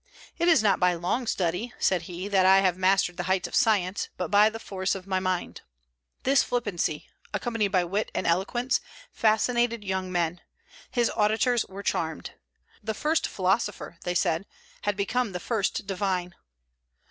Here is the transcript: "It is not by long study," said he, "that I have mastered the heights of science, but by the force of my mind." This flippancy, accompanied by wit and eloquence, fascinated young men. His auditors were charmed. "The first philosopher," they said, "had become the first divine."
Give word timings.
"It 0.39 0.47
is 0.47 0.63
not 0.63 0.79
by 0.79 0.95
long 0.95 1.27
study," 1.27 1.73
said 1.77 2.01
he, 2.09 2.27
"that 2.27 2.43
I 2.43 2.61
have 2.61 2.75
mastered 2.75 3.17
the 3.17 3.25
heights 3.29 3.47
of 3.47 3.53
science, 3.53 4.09
but 4.17 4.31
by 4.31 4.49
the 4.49 4.57
force 4.57 4.95
of 4.95 5.05
my 5.05 5.19
mind." 5.19 5.61
This 6.23 6.41
flippancy, 6.41 7.05
accompanied 7.35 7.67
by 7.67 7.83
wit 7.83 8.09
and 8.15 8.25
eloquence, 8.25 8.81
fascinated 9.11 9.83
young 9.83 10.11
men. 10.11 10.41
His 10.89 11.11
auditors 11.15 11.65
were 11.67 11.83
charmed. 11.83 12.31
"The 12.81 12.95
first 12.95 13.27
philosopher," 13.27 13.99
they 14.03 14.15
said, 14.15 14.47
"had 14.81 14.97
become 14.97 15.33
the 15.33 15.39
first 15.39 15.85
divine." 15.85 16.33